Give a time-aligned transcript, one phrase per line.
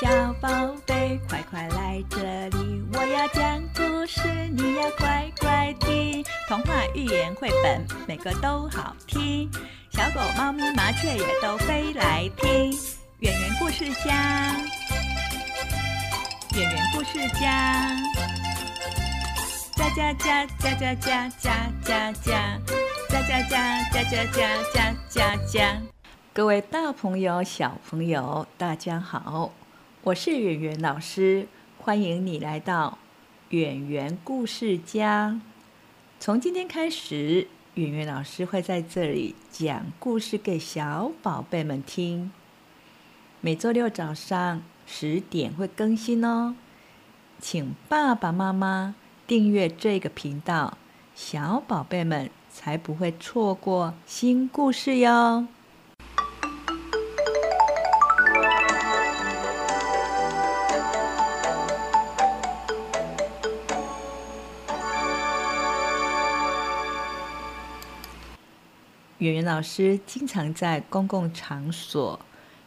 [0.00, 0.08] 小
[0.40, 0.48] 宝
[0.86, 2.16] 贝，快快来这
[2.56, 2.82] 里！
[2.94, 6.24] 我要讲故事，你要乖乖听。
[6.48, 9.50] 童话、寓言、绘本，每个都好听。
[9.90, 12.72] 小狗、猫咪、麻雀也都飞来听。
[13.18, 14.56] 圆圆故事家，
[16.56, 17.94] 圆圆故事家，
[19.76, 22.58] 家家家家家家家家家
[23.10, 23.42] 家家
[24.00, 25.82] 家家家家家。
[26.32, 29.52] 各位大朋友、小朋友，大家好。
[30.02, 31.46] 我是圆圆老师，
[31.76, 32.96] 欢迎你来到
[33.50, 35.38] 圆圆故事家。
[36.18, 42.32] 从今天开始，圆圆老师会在这里讲故事给小宝贝们听。
[43.42, 46.54] 每周六早上十点会更新哦，
[47.38, 48.94] 请爸爸妈妈
[49.26, 50.78] 订阅这个频道，
[51.14, 55.46] 小宝贝们才不会错过新故事哟。
[69.20, 72.18] 圆圆老师经常在公共场所，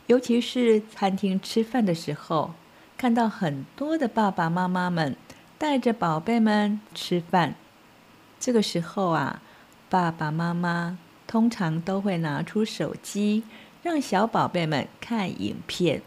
[0.05, 2.53] 尤其是餐厅吃饭的时候，
[2.95, 5.15] 看到很多的爸爸妈妈们
[5.57, 7.55] 带着宝贝们吃饭。
[8.39, 9.41] 这个时候啊，
[9.89, 13.41] 爸爸妈妈通常都会拿出手机，
[13.81, 16.03] 让小宝贝们看影片。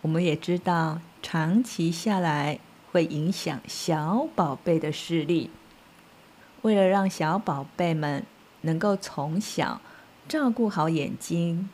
[0.00, 5.50] 我们也知道，长期下来会影响小宝贝的视力。
[6.62, 8.24] 为了让小宝贝们，
[8.62, 9.80] 能够从小
[10.28, 11.68] 照顾好眼睛，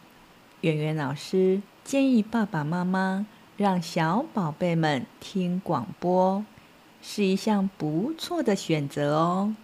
[0.61, 3.27] 圆圆老师建议爸爸妈妈
[3.57, 6.45] 让小宝贝们听广播，
[7.01, 9.55] 是一项不错的选择哦。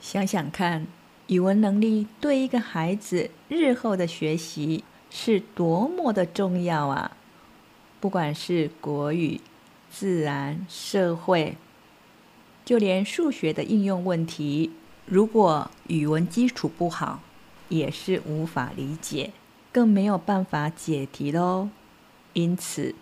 [0.00, 0.86] 想想看。
[1.30, 7.16] 语文能力对一个孩子日后的学习是多么的重要啊！
[8.00, 9.40] 不管是国语、
[9.92, 11.56] 自然、社会，
[12.64, 14.72] 就连数学的应用问题，
[15.06, 17.20] 如果语文基础不好，
[17.68, 19.30] 也是无法理解，
[19.70, 21.68] 更没有办法解题喽。
[22.32, 22.96] 因此，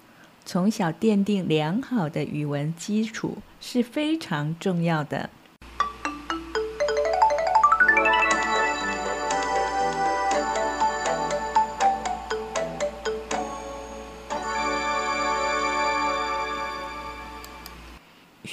[0.45, 5.31] 从小奠定良好的语文基础是非常重要的。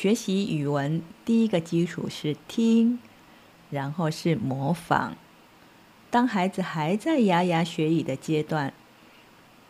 [0.06, 3.00] 学习语文第一个基础是听，
[3.72, 5.18] 然后是模仿。
[6.12, 8.72] 当孩子还在牙牙学语的阶段，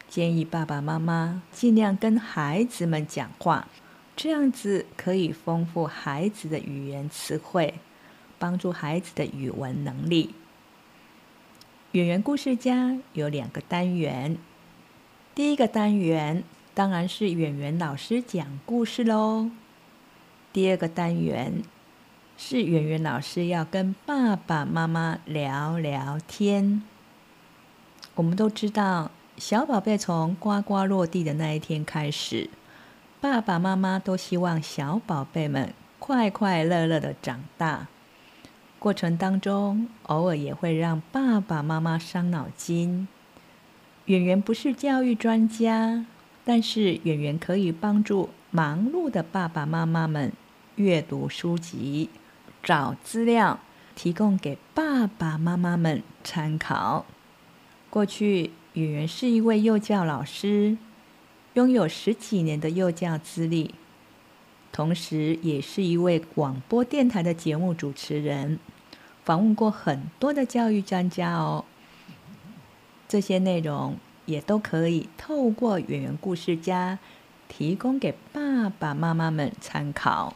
[0.10, 3.70] 建议爸爸妈妈尽量跟孩子们讲话，
[4.18, 7.76] 这样子可以丰富孩子的语言词汇，
[8.38, 10.36] 帮助孩子的语文能力。
[11.94, 14.38] 演员故事家有两个单元，
[15.34, 16.44] 第一个单元
[16.74, 19.50] 当然是演员老师讲故事喽。
[20.56, 21.64] 第二个单元
[22.38, 26.82] 是圆圆老师要跟爸爸妈妈聊聊天。
[28.16, 32.50] 我们都知道，小宝贝从呱呱落地的那一天开始，
[33.20, 37.90] 爸爸妈妈都希望小宝贝们快快乐乐的长大。
[38.80, 43.10] 过程当中，偶尔也会让爸爸妈妈伤脑筋。
[44.06, 46.06] 圆圆不是教育专家，
[46.46, 50.32] 但是圆圆可以帮助忙碌的爸爸妈妈们。
[50.76, 52.10] 阅读书籍，
[52.62, 53.60] 找资料，
[53.96, 57.06] 提供给爸爸妈妈们参考。
[57.90, 60.78] 过去，圆圆是一位幼教老师，
[61.54, 63.74] 拥有十几年的幼教资历，
[64.74, 68.60] 同时也是一位广播电台的节目主持人，
[69.24, 71.64] 访问过很多的教育专家哦。
[73.08, 73.96] 这些内容
[74.26, 77.00] 也都可以透过圆圆故事家
[77.48, 80.34] 提供给爸爸妈妈们参考。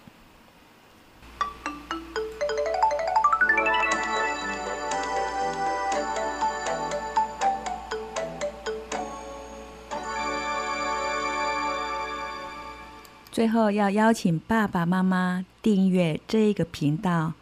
[13.32, 17.34] 最后要邀请爸爸妈妈订阅这个频道，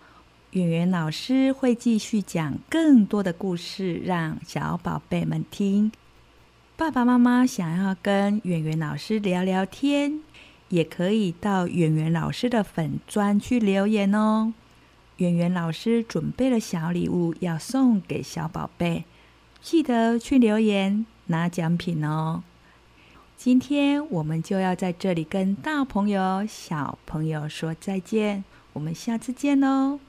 [0.51, 5.91] 圆圆老师会继续讲更多的故事，让小宝贝们听。
[6.75, 10.19] 爸爸妈妈想要跟圆圆老师聊聊天，
[10.67, 14.53] 也可以到圆圆老师的粉专去留言哦。
[15.15, 19.05] 圆圆老师准备了小礼物要送给小宝贝，
[19.61, 22.43] 记得去留言拿奖品哦。
[23.37, 28.43] 今天我们就要在这里跟大朋友、小朋友说再见，
[28.73, 29.99] 我们下次见喽。